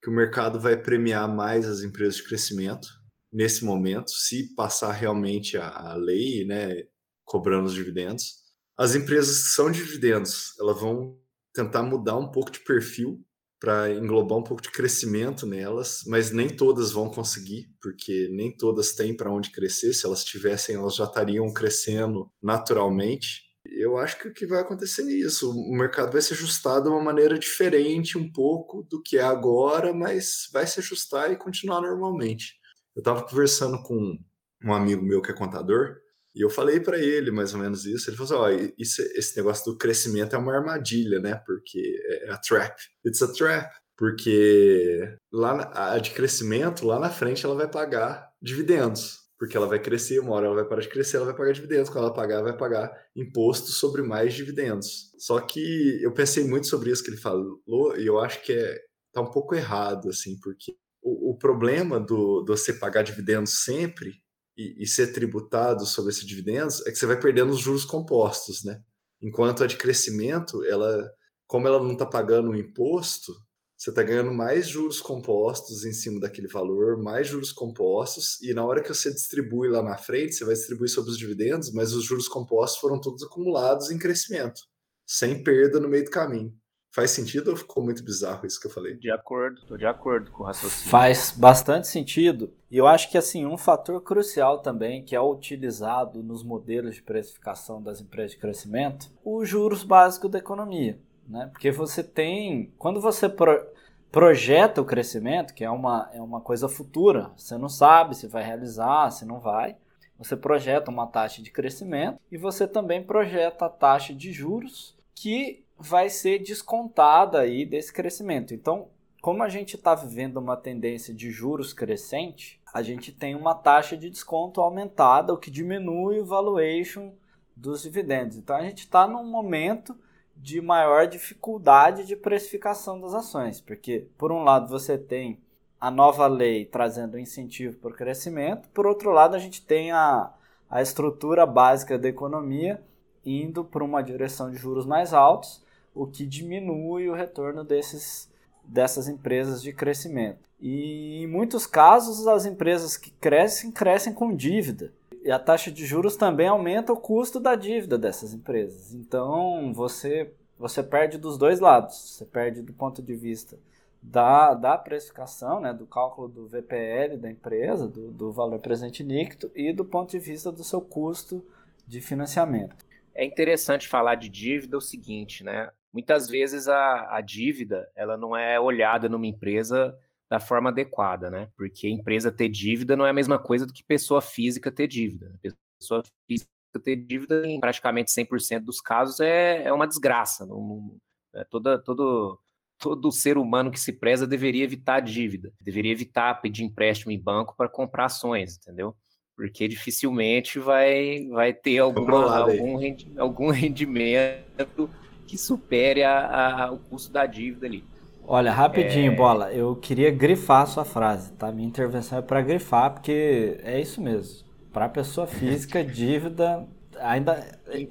[0.03, 2.89] Que o mercado vai premiar mais as empresas de crescimento
[3.33, 6.85] nesse momento, se passar realmente a, a lei, né?
[7.25, 8.45] Cobrando os dividendos.
[8.77, 11.19] As empresas que são dividendos, elas vão
[11.53, 13.25] tentar mudar um pouco de perfil
[13.61, 18.93] para englobar um pouco de crescimento nelas, mas nem todas vão conseguir, porque nem todas
[18.93, 19.95] têm para onde crescer.
[19.95, 23.45] Se elas tivessem, elas já estariam crescendo naturalmente.
[23.65, 25.51] Eu acho que o que vai acontecer é isso.
[25.51, 29.95] O mercado vai se ajustar de uma maneira diferente um pouco do que é agora,
[29.95, 32.57] mas vai se ajustar e continuar normalmente.
[32.95, 34.19] Eu estava conversando com
[34.63, 35.97] um amigo meu que é contador,
[36.35, 38.11] e eu falei para ele mais ou menos isso.
[38.11, 41.37] Ele falou assim: ó, isso, esse negócio do crescimento é uma armadilha, né?
[41.47, 42.75] Porque é, é a trap.
[43.07, 43.73] It's a trap.
[43.97, 49.23] Porque lá a de crescimento, lá na frente, ela vai pagar dividendos.
[49.39, 51.91] Porque ela vai crescer, uma hora ela vai parar de crescer, ela vai pagar dividendos.
[51.91, 55.13] Quando ela pagar, vai pagar imposto sobre mais dividendos.
[55.19, 57.63] Só que eu pensei muito sobre isso que ele falou
[57.97, 58.81] e eu acho que é,
[59.13, 64.24] tá um pouco errado, assim, porque o, o problema do, do você pagar dividendos sempre
[64.57, 68.65] e, e, ser tributado sobre esses dividendos é que você vai perdendo os juros compostos,
[68.65, 68.81] né?
[69.21, 71.11] Enquanto a de crescimento, ela,
[71.47, 73.33] como ela não está pagando o imposto,
[73.77, 78.65] você está ganhando mais juros compostos em cima daquele valor, mais juros compostos, e na
[78.65, 82.05] hora que você distribui lá na frente, você vai distribuir sobre os dividendos, mas os
[82.05, 84.61] juros compostos foram todos acumulados em crescimento,
[85.07, 86.55] sem perda no meio do caminho.
[86.95, 88.95] Faz sentido ou ficou muito bizarro isso que eu falei?
[88.95, 90.89] De acordo, tô de acordo com o raciocínio.
[90.89, 92.53] Faz bastante sentido.
[92.71, 97.03] E eu acho que assim, um fator crucial também que é utilizado nos modelos de
[97.03, 100.97] precificação das empresas de crescimento, os juros básicos da economia,
[101.29, 101.49] né?
[101.51, 103.67] Porque você tem, quando você pro,
[104.13, 108.45] projeta o crescimento, que é uma, é uma coisa futura, você não sabe se vai
[108.45, 109.77] realizar, se não vai.
[110.17, 115.64] Você projeta uma taxa de crescimento e você também projeta a taxa de juros que
[115.85, 118.55] vai ser descontada aí desse crescimento.
[118.55, 118.89] Então,
[119.21, 123.97] como a gente está vivendo uma tendência de juros crescente, a gente tem uma taxa
[123.97, 127.13] de desconto aumentada, o que diminui o valuation
[127.55, 128.37] dos dividendos.
[128.37, 129.97] Então a gente está num momento
[130.37, 135.41] de maior dificuldade de precificação das ações, porque por um lado você tem
[135.81, 140.33] a nova lei trazendo incentivo para o crescimento, por outro lado a gente tem a,
[140.69, 142.83] a estrutura básica da economia
[143.25, 145.64] indo para uma direção de juros mais altos,
[145.95, 148.29] o que diminui o retorno desses,
[148.65, 150.49] dessas empresas de crescimento.
[150.61, 154.93] E em muitos casos as empresas que crescem crescem com dívida.
[155.23, 158.93] E a taxa de juros também aumenta o custo da dívida dessas empresas.
[158.93, 161.97] Então você, você perde dos dois lados.
[162.17, 163.59] Você perde do ponto de vista
[164.03, 169.51] da, da precificação, né, do cálculo do VPL da empresa, do, do valor presente líquido,
[169.55, 171.43] e do ponto de vista do seu custo
[171.87, 172.85] de financiamento.
[173.15, 175.71] É interessante falar de dívida o seguinte, né?
[175.95, 179.97] Muitas vezes a, a dívida ela não é olhada numa empresa
[180.29, 181.49] da forma adequada, né?
[181.57, 185.33] Porque empresa ter dívida não é a mesma coisa do que pessoa física ter dívida.
[185.79, 186.51] Pessoa física
[186.83, 190.45] ter dívida, em praticamente 100% dos casos, é, é uma desgraça.
[190.45, 190.97] Não,
[191.33, 192.41] é toda, todo,
[192.77, 197.55] todo ser humano que se preza deveria evitar dívida, deveria evitar pedir empréstimo em banco
[197.57, 198.97] para comprar ações, entendeu?
[199.37, 202.81] Porque dificilmente vai, vai ter alguma, algum,
[203.17, 204.91] algum rendimento
[205.27, 207.85] que supere a, a, o custo da dívida ali.
[208.27, 209.15] Olha, rapidinho, é...
[209.15, 211.53] Bola, eu queria grifar a sua frase, tá?
[211.53, 214.45] Minha intervenção é para grifar, porque é isso mesmo.
[214.73, 216.67] Para pessoa física, dívida
[217.01, 217.45] ainda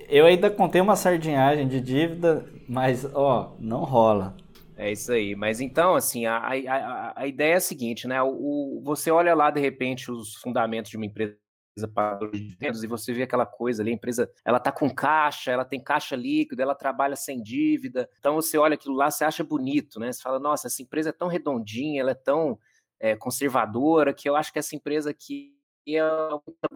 [0.09, 4.35] eu ainda contei uma sardinhagem de dívida, mas ó, não rola.
[4.75, 5.35] É isso aí.
[5.35, 8.21] Mas então, assim, a, a, a ideia é a seguinte, né?
[8.21, 11.35] O, o, você olha lá, de repente, os fundamentos de uma empresa
[11.93, 15.51] pagador de dividendos e você vê aquela coisa ali, a empresa ela tá com caixa,
[15.51, 18.09] ela tem caixa líquida, ela trabalha sem dívida.
[18.19, 20.12] Então você olha aquilo lá, você acha bonito, né?
[20.12, 22.59] Você fala, nossa, essa empresa é tão redondinha, ela é tão
[22.99, 25.55] é, conservadora que eu acho que essa empresa aqui
[25.88, 25.99] é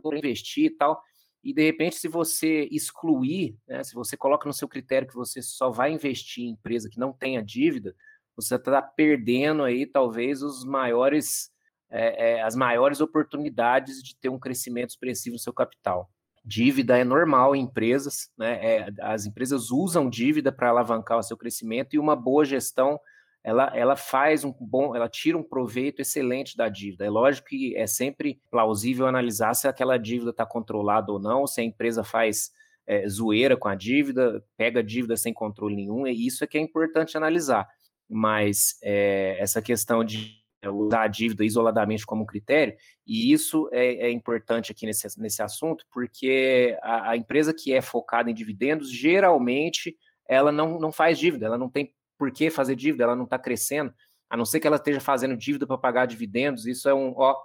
[0.01, 1.01] para investir e tal.
[1.43, 5.41] E de repente, se você excluir, né, se você coloca no seu critério que você
[5.41, 7.95] só vai investir em empresa que não tenha dívida,
[8.35, 11.51] você está perdendo aí talvez os maiores
[11.89, 16.09] é, é, as maiores oportunidades de ter um crescimento expressivo no seu capital.
[16.43, 18.59] Dívida é normal em empresas, né?
[18.61, 22.99] É, as empresas usam dívida para alavancar o seu crescimento e uma boa gestão
[23.47, 27.05] ela, ela faz um bom, ela tira um proveito excelente da dívida.
[27.05, 31.61] É lógico que é sempre plausível analisar se aquela dívida está controlada ou não, se
[31.61, 32.51] a empresa faz
[32.85, 36.61] é, zoeira com a dívida, pega dívida sem controle nenhum, e isso é que é
[36.61, 37.65] importante analisar.
[38.09, 40.33] Mas é, essa questão de
[40.71, 42.75] usar a dívida isoladamente como critério,
[43.05, 47.81] e isso é, é importante aqui nesse, nesse assunto, porque a, a, empresa que é
[47.81, 49.95] focada em dividendos, geralmente,
[50.27, 53.37] ela não, não faz dívida, ela não tem por que fazer dívida, ela não está
[53.37, 53.93] crescendo,
[54.29, 57.35] a não ser que ela esteja fazendo dívida para pagar dividendos, isso é um, ó,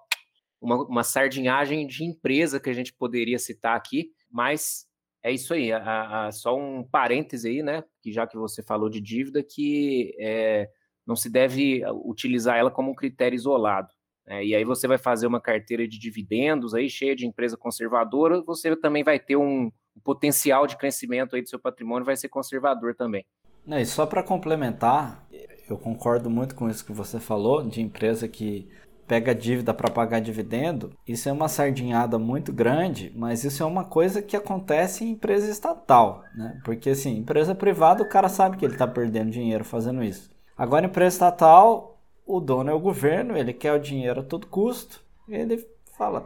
[0.60, 4.86] uma, uma sardinhagem de empresa que a gente poderia citar aqui, mas
[5.22, 8.88] é isso aí, a, a, só um parêntese aí, né, que já que você falou
[8.88, 10.68] de dívida, que é,
[11.06, 13.88] não se deve uh, utilizar ela como um critério isolado.
[14.26, 14.44] Né?
[14.46, 18.74] E aí você vai fazer uma carteira de dividendos aí cheia de empresa conservadora, você
[18.76, 22.94] também vai ter um, um potencial de crescimento aí do seu patrimônio, vai ser conservador
[22.94, 23.24] também.
[23.64, 25.24] Não, e só para complementar,
[25.68, 28.68] eu concordo muito com isso que você falou, de empresa que
[29.06, 33.84] pega dívida para pagar dividendo, isso é uma sardinhada muito grande, mas isso é uma
[33.84, 36.58] coisa que acontece em empresa estatal, né?
[36.64, 40.31] Porque assim, empresa privada, o cara sabe que ele está perdendo dinheiro fazendo isso.
[40.62, 45.00] Agora, empresa estatal, o dono é o governo, ele quer o dinheiro a todo custo,
[45.28, 45.66] ele
[45.98, 46.24] fala: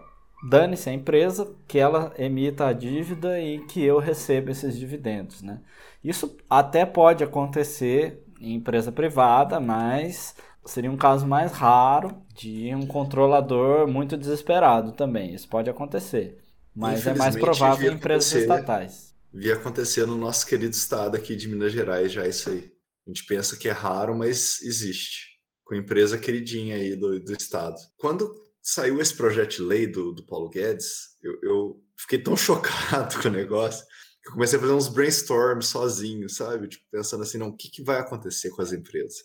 [0.51, 5.41] dane-se a empresa, que ela emita a dívida e que eu receba esses dividendos.
[5.41, 5.59] Né?
[6.05, 12.87] Isso até pode acontecer em empresa privada, mas seria um caso mais raro de um
[12.87, 15.33] controlador muito desesperado também.
[15.33, 16.37] Isso pode acontecer,
[16.75, 19.15] mas é mais provável em empresas estatais.
[19.33, 22.76] Vi acontecer no nosso querido estado aqui de Minas Gerais já isso aí.
[23.07, 25.37] A gente pensa que é raro, mas existe.
[25.65, 27.77] Com empresa queridinha aí do, do Estado.
[27.97, 33.21] Quando saiu esse projeto de lei do, do Paulo Guedes, eu, eu fiquei tão chocado
[33.21, 33.85] com o negócio
[34.23, 36.69] que eu comecei a fazer uns brainstorms sozinho, sabe?
[36.69, 39.19] Tipo, pensando assim, não, o que, que vai acontecer com as empresas?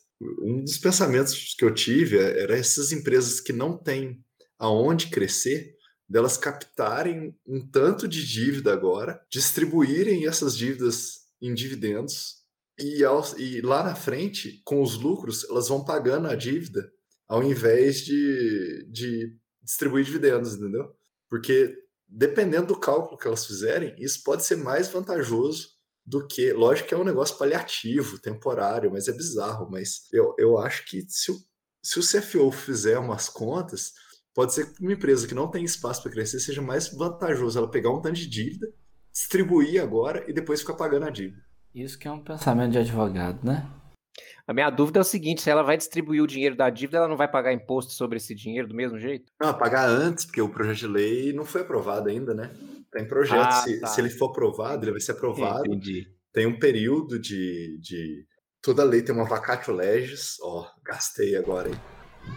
[0.44, 4.24] Um dos pensamentos que eu tive é, era essas empresas que não têm
[4.60, 5.76] aonde crescer,
[6.08, 12.41] delas captarem um tanto de dívida agora, distribuírem essas dívidas em dividendos
[12.82, 16.92] e, ao, e lá na frente, com os lucros, elas vão pagando a dívida
[17.28, 20.94] ao invés de, de distribuir dividendos, entendeu?
[21.30, 25.70] Porque dependendo do cálculo que elas fizerem, isso pode ser mais vantajoso
[26.06, 26.52] do que.
[26.52, 29.70] Lógico que é um negócio paliativo, temporário, mas é bizarro.
[29.72, 31.40] Mas eu, eu acho que se o
[31.82, 33.94] se o CFO fizer umas contas,
[34.34, 37.70] pode ser que uma empresa que não tem espaço para crescer seja mais vantajoso ela
[37.70, 38.68] pegar um tanto de dívida,
[39.12, 41.44] distribuir agora e depois ficar pagando a dívida.
[41.74, 43.66] Isso que é um pensamento de advogado, né?
[44.48, 47.08] A minha dúvida é o seguinte: se ela vai distribuir o dinheiro da dívida, ela
[47.08, 49.32] não vai pagar imposto sobre esse dinheiro do mesmo jeito?
[49.42, 52.52] Não, pagar antes, porque o projeto de lei não foi aprovado ainda, né?
[52.92, 53.42] Tem projeto.
[53.42, 53.88] Ah, se, tá.
[53.88, 55.66] se ele for aprovado, ele vai ser aprovado.
[55.66, 56.06] Entendi.
[56.34, 58.26] Tem um período de, de.
[58.62, 60.36] Toda lei tem uma vacatio legis.
[60.42, 61.76] Ó, gastei agora, hein?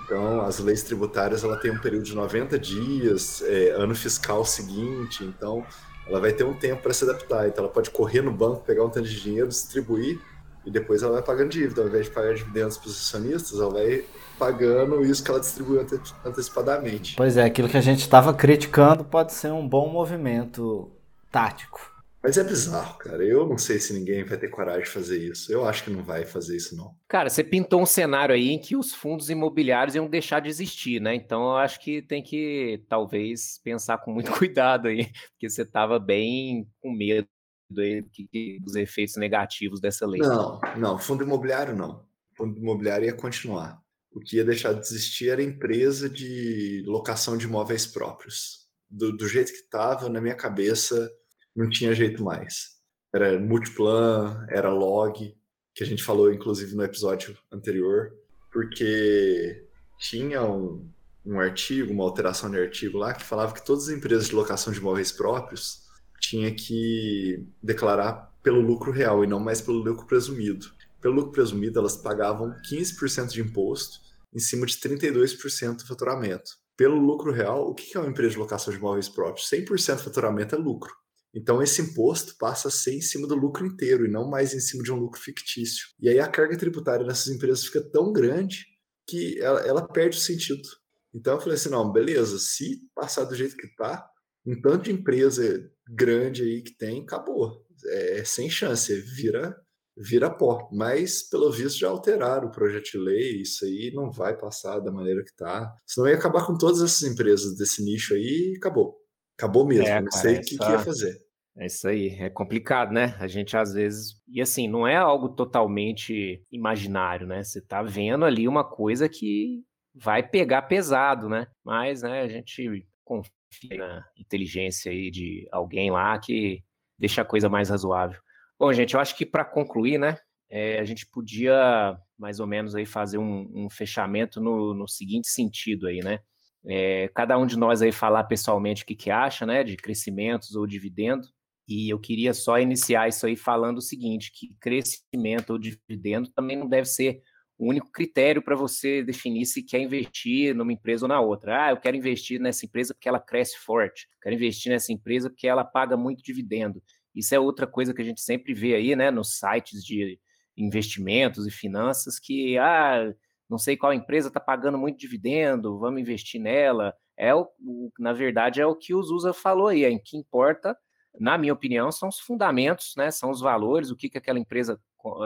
[0.05, 5.25] Então, as leis tributárias ela tem um período de 90 dias, é, ano fiscal seguinte,
[5.25, 5.66] então
[6.07, 7.49] ela vai ter um tempo para se adaptar.
[7.49, 10.21] Então, ela pode correr no banco, pegar um tanto de dinheiro, distribuir
[10.67, 11.83] e depois ela vai pagando dívida.
[11.83, 14.05] Ao invés de pagar dividendos para os acionistas, ela vai
[14.38, 17.17] pagando isso que ela distribuiu ante- antecipadamente.
[17.17, 20.90] Pois é, aquilo que a gente estava criticando pode ser um bom movimento
[21.31, 21.93] tático.
[22.24, 23.22] Mas é bizarro, cara.
[23.22, 25.52] Eu não sei se ninguém vai ter coragem de fazer isso.
[25.52, 26.96] Eu acho que não vai fazer isso, não.
[27.06, 31.02] Cara, você pintou um cenário aí em que os fundos imobiliários iam deixar de existir,
[31.02, 31.14] né?
[31.14, 35.98] Então eu acho que tem que talvez pensar com muito cuidado aí, porque você estava
[35.98, 37.28] bem com medo
[37.68, 40.22] dos efeitos negativos dessa lei.
[40.22, 40.98] Não, não.
[40.98, 42.06] Fundo imobiliário, não.
[42.38, 43.78] Fundo imobiliário ia continuar.
[44.10, 48.66] O que ia deixar de existir era empresa de locação de imóveis próprios.
[48.88, 51.10] Do, do jeito que estava, na minha cabeça,
[51.55, 52.75] não tinha jeito mais.
[53.14, 55.35] Era Multiplan, era Log,
[55.75, 58.12] que a gente falou, inclusive, no episódio anterior,
[58.53, 59.67] porque
[59.99, 60.88] tinha um,
[61.25, 64.73] um artigo, uma alteração de artigo lá, que falava que todas as empresas de locação
[64.73, 65.85] de imóveis próprios
[66.21, 70.67] tinha que declarar pelo lucro real e não mais pelo lucro presumido.
[71.01, 74.01] Pelo lucro presumido, elas pagavam 15% de imposto
[74.35, 76.53] em cima de 32% do faturamento.
[76.77, 79.49] Pelo lucro real, o que é uma empresa de locação de imóveis próprios?
[79.49, 80.93] 100% do faturamento é lucro.
[81.35, 84.61] Então, esse imposto passa a ser em cima do lucro inteiro e não mais em
[84.61, 85.88] cima de um lucro fictício.
[86.01, 88.64] E aí a carga tributária nessas empresas fica tão grande
[89.07, 90.68] que ela, ela perde o sentido.
[91.12, 94.09] Então, eu falei assim: não, beleza, se passar do jeito que tá,
[94.47, 97.64] um tanto de empresa grande aí que tem, acabou.
[97.87, 99.57] É sem chance, vira,
[99.97, 100.68] vira pó.
[100.73, 104.92] Mas, pelo visto, já alteraram o projeto de lei, isso aí não vai passar da
[104.92, 105.75] maneira que tá.
[105.87, 109.04] Senão ia acabar com todas essas empresas desse nicho aí e acabou.
[109.38, 111.16] Acabou mesmo, É, não cara, sei o que, que ia fazer.
[111.57, 113.16] É isso aí, é complicado, né?
[113.20, 114.20] A gente às vezes.
[114.29, 117.42] E assim, não é algo totalmente imaginário, né?
[117.42, 119.62] Você tá vendo ali uma coisa que
[119.94, 121.47] vai pegar pesado, né?
[121.64, 123.31] Mas, né, a gente confia
[123.79, 126.62] na inteligência aí de alguém lá que
[126.99, 128.20] deixa a coisa mais razoável.
[128.59, 130.16] Bom, gente, eu acho que para concluir, né?
[130.55, 135.29] é, a gente podia mais ou menos aí fazer um, um fechamento no, no seguinte
[135.29, 136.20] sentido aí, né?
[136.66, 139.62] É, cada um de nós aí falar pessoalmente o que, que acha, né?
[139.62, 141.27] De crescimentos ou dividendo.
[141.68, 146.57] E eu queria só iniciar isso aí falando o seguinte: que crescimento ou dividendo também
[146.57, 147.22] não deve ser
[147.59, 151.66] o único critério para você definir se quer investir numa empresa ou na outra.
[151.66, 155.46] Ah, eu quero investir nessa empresa porque ela cresce forte, quero investir nessa empresa porque
[155.46, 156.83] ela paga muito dividendo.
[157.14, 160.18] Isso é outra coisa que a gente sempre vê aí, né, nos sites de
[160.57, 163.12] investimentos e finanças, que, ah,
[163.48, 166.94] não sei qual empresa está pagando muito dividendo, vamos investir nela.
[167.16, 170.16] É o, o, na verdade, é o que o Zusa falou aí, é o que
[170.16, 170.76] importa
[171.18, 173.11] na minha opinião, são os fundamentos, né?
[173.11, 174.80] São os valores, o que, que aquela empresa,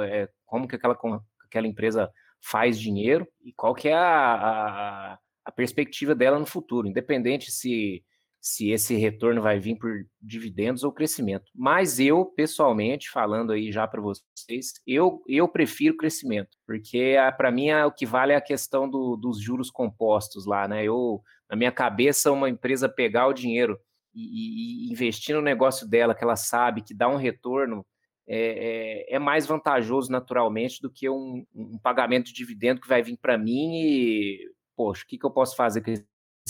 [0.05, 0.99] é, como que aquela,
[1.45, 6.87] aquela empresa faz dinheiro e qual que é a, a, a, perspectiva dela no futuro,
[6.87, 8.05] independente se,
[8.41, 11.51] se esse retorno vai vir por dividendos ou crescimento.
[11.55, 17.71] Mas eu, pessoalmente, falando aí já para vocês, eu, eu prefiro crescimento, porque para mim
[17.73, 20.85] o que vale é a questão do, dos juros compostos lá, né?
[20.85, 21.21] Eu,
[21.51, 23.79] na minha cabeça, uma empresa pegar o dinheiro
[24.15, 27.85] e, e, investir no negócio dela, que ela sabe que dá um retorno,
[28.27, 33.03] é, é, é mais vantajoso naturalmente do que um, um, pagamento de dividendo que vai
[33.03, 34.39] vir para mim e,
[34.77, 36.07] poxa, o que, que eu posso fazer com esse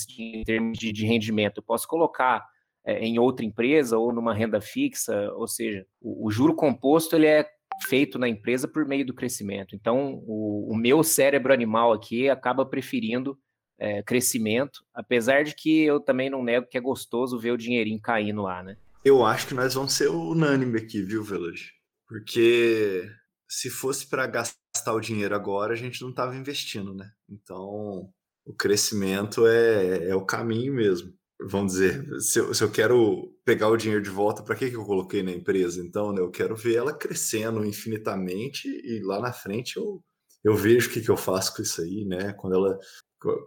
[0.08, 1.58] em termos de, de rendimento?
[1.58, 2.44] Eu posso colocar
[2.84, 7.26] é, em outra empresa ou numa renda fixa, ou seja, o, o, juro composto ele
[7.26, 7.46] é
[7.88, 9.74] feito na empresa por meio do crescimento.
[9.74, 13.38] Então, o, o meu cérebro animal aqui acaba preferindo
[13.78, 18.00] é, crescimento, apesar de que eu também não nego que é gostoso ver o dinheirinho
[18.00, 18.76] caindo lá, né?
[19.04, 21.72] Eu acho que nós vamos ser unânime aqui, viu, Village?
[22.06, 23.08] Porque
[23.48, 27.10] se fosse para gastar o dinheiro agora, a gente não estava investindo, né?
[27.28, 28.12] Então,
[28.48, 31.12] o crescimento é, é o caminho mesmo.
[31.40, 34.76] Vamos dizer, se eu, se eu quero pegar o dinheiro de volta, para que, que
[34.76, 35.80] eu coloquei na empresa?
[35.80, 40.02] Então, né, eu quero ver ela crescendo infinitamente e lá na frente eu,
[40.42, 42.32] eu vejo o que, que eu faço com isso aí, né?
[42.34, 42.78] Quando ela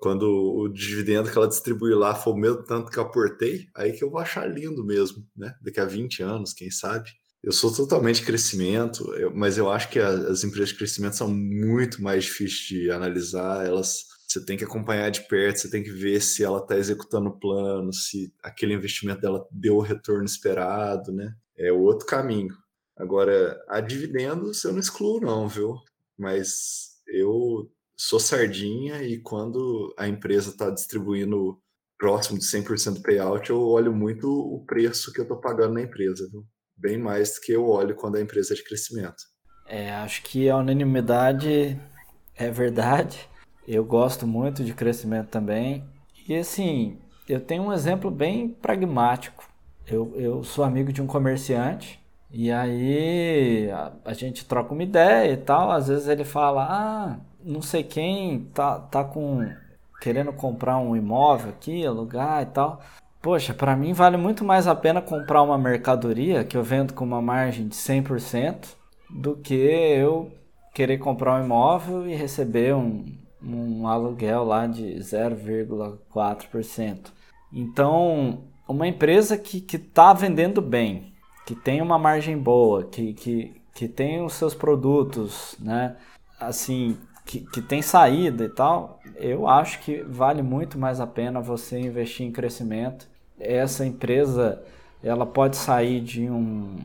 [0.01, 3.93] quando o dividendo que ela distribui lá for o mesmo tanto que eu aportei, aí
[3.93, 5.53] que eu vou achar lindo mesmo, né?
[5.61, 7.09] Daqui a 20 anos, quem sabe.
[7.41, 11.29] Eu sou totalmente crescimento, eu- mas eu acho que a- as empresas de crescimento são
[11.33, 13.65] muito mais difíceis de analisar.
[13.65, 17.29] Elas, você tem que acompanhar de perto, você tem que ver se ela está executando
[17.29, 21.35] o plano, se aquele investimento dela deu o retorno esperado, né?
[21.57, 22.55] É outro caminho.
[22.97, 25.75] Agora, a dividendos eu não excluo não, viu?
[26.17, 31.59] Mas eu sou sardinha e quando a empresa está distribuindo
[31.97, 35.81] próximo de 100% do payout, eu olho muito o preço que eu estou pagando na
[35.81, 36.45] empresa, viu?
[36.75, 39.23] Bem mais do que eu olho quando a empresa é de crescimento.
[39.67, 41.79] É, acho que a unanimidade
[42.35, 43.29] é verdade.
[43.67, 45.83] Eu gosto muito de crescimento também.
[46.27, 46.97] E assim,
[47.27, 49.43] eu tenho um exemplo bem pragmático.
[49.87, 51.99] Eu, eu sou amigo de um comerciante
[52.31, 55.71] e aí a, a gente troca uma ideia e tal.
[55.71, 59.49] Às vezes ele fala: Ah, não sei quem tá, tá com
[60.01, 62.81] querendo comprar um imóvel aqui, alugar e tal.
[63.21, 67.05] Poxa, para mim vale muito mais a pena comprar uma mercadoria que eu vendo com
[67.05, 68.75] uma margem de 100%
[69.09, 70.31] do que eu
[70.73, 73.05] querer comprar um imóvel e receber um,
[73.43, 77.11] um aluguel lá de 0,4%.
[77.51, 81.11] Então, uma empresa que está vendendo bem,
[81.45, 85.95] que tem uma margem boa, que, que, que tem os seus produtos, né?
[86.39, 91.41] Assim, que, que tem saída e tal, eu acho que vale muito mais a pena
[91.41, 93.07] você investir em crescimento.
[93.39, 94.61] Essa empresa,
[95.03, 96.77] ela pode sair de um,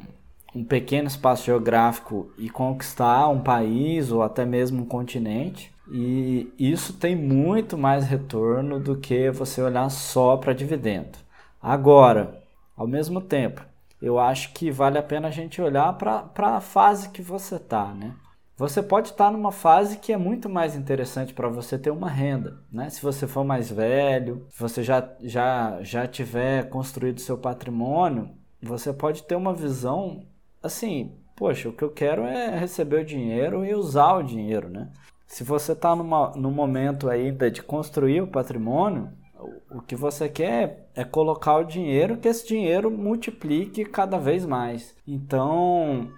[0.54, 5.72] um pequeno espaço geográfico e conquistar um país ou até mesmo um continente.
[5.90, 11.18] E isso tem muito mais retorno do que você olhar só para dividendo.
[11.62, 12.42] Agora,
[12.76, 13.62] ao mesmo tempo,
[14.00, 17.94] eu acho que vale a pena a gente olhar para a fase que você está,
[17.94, 18.14] né?
[18.58, 22.58] Você pode estar numa fase que é muito mais interessante para você ter uma renda,
[22.72, 22.88] né?
[22.88, 28.30] Se você for mais velho, se você já, já, já tiver construído seu patrimônio,
[28.62, 30.24] você pode ter uma visão
[30.62, 34.90] assim, poxa, o que eu quero é receber o dinheiro e usar o dinheiro, né?
[35.26, 39.10] Se você está no momento ainda de construir o patrimônio,
[39.70, 44.94] o que você quer é colocar o dinheiro, que esse dinheiro multiplique cada vez mais.
[45.06, 46.10] Então,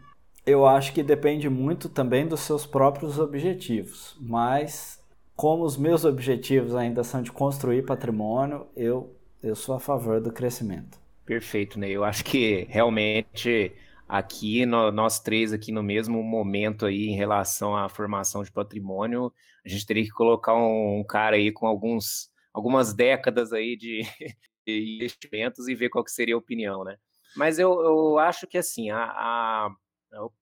[0.47, 5.03] eu acho que depende muito também dos seus próprios objetivos, mas
[5.35, 10.33] como os meus objetivos ainda são de construir patrimônio, eu, eu sou a favor do
[10.33, 10.99] crescimento.
[11.25, 11.89] Perfeito, né?
[11.89, 13.73] Eu acho que realmente
[14.09, 19.33] aqui no, nós três aqui no mesmo momento aí em relação à formação de patrimônio,
[19.65, 24.01] a gente teria que colocar um, um cara aí com alguns algumas décadas aí de,
[24.67, 26.97] de, investimentos e ver qual que seria a opinião, né?
[27.37, 29.71] Mas eu, eu acho que assim, a, a,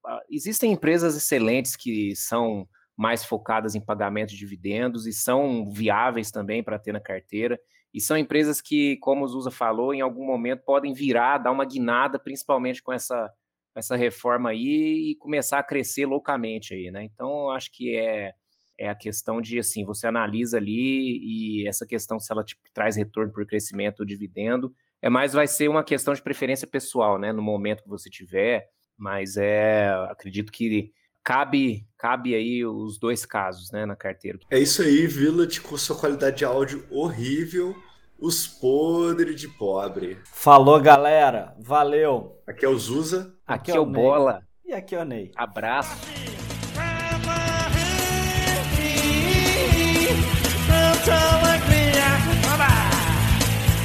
[0.07, 6.31] a, existem empresas excelentes que são mais focadas em pagamento de dividendos e são viáveis
[6.31, 7.61] também para ter na carteira.
[7.93, 11.65] E são empresas que, como o Zusa falou, em algum momento podem virar, dar uma
[11.65, 13.31] guinada, principalmente com essa,
[13.77, 17.05] essa reforma aí, e começar a crescer loucamente aí, né?
[17.05, 18.33] Então, eu acho que é,
[18.79, 22.97] é a questão de, assim, você analisa ali e essa questão se ela te traz
[22.97, 27.33] retorno por crescimento ou dividendo, é mais vai ser uma questão de preferência pessoal, né?
[27.33, 30.91] No momento que você tiver, mas é, acredito que
[31.23, 34.39] cabe, cabe aí os dois casos, né, na carteira.
[34.51, 37.77] É isso aí, Village, com sua qualidade de áudio horrível,
[38.19, 40.19] os podres de pobre.
[40.25, 41.55] Falou, galera.
[41.59, 42.41] Valeu.
[42.47, 43.36] Aqui é o Zuza.
[43.47, 44.03] Aqui, aqui é o Ney.
[44.03, 44.43] Bola.
[44.65, 45.31] E aqui é o Ney.
[45.37, 46.05] Abraço.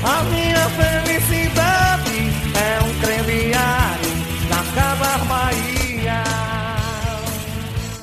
[0.04, 1.41] A minha felicidade.